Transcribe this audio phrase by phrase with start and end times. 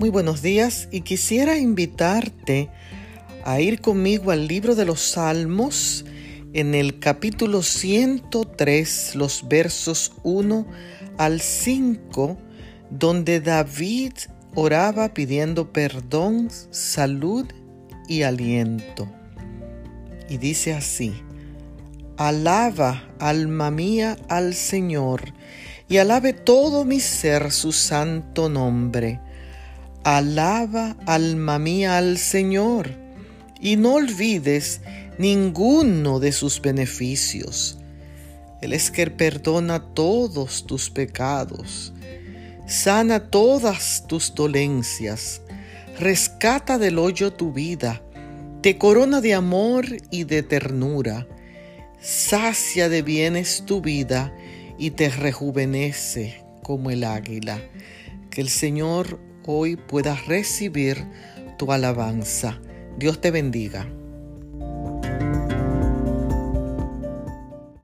[0.00, 2.68] Muy buenos días y quisiera invitarte
[3.44, 6.04] a ir conmigo al libro de los Salmos
[6.52, 10.66] en el capítulo 103, los versos 1
[11.16, 12.36] al 5,
[12.90, 14.14] donde David
[14.56, 17.46] oraba pidiendo perdón, salud
[18.08, 19.08] y aliento.
[20.28, 21.14] Y dice así,
[22.16, 25.22] Alaba, alma mía, al Señor,
[25.88, 29.20] y alabe todo mi ser su santo nombre.
[30.04, 32.90] Alaba, alma mía, al Señor,
[33.60, 34.80] y no olvides
[35.18, 37.78] ninguno de sus beneficios.
[38.60, 41.92] Él es que perdona todos tus pecados,
[42.66, 45.42] sana todas tus dolencias,
[45.98, 48.02] rescata del hoyo tu vida,
[48.62, 51.26] te corona de amor y de ternura
[52.04, 54.36] sacia de bienes tu vida
[54.78, 57.58] y te rejuvenece como el águila.
[58.30, 61.04] Que el Señor hoy pueda recibir
[61.58, 62.60] tu alabanza.
[62.98, 63.86] Dios te bendiga.